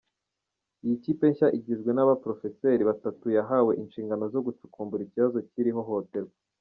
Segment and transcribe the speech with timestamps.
[0.83, 6.35] Iyi kipe nshya igizwe n’ abaporofeseri batatu yahawe inshingano zo gucukumbura ikibazo kiri hohoterwa.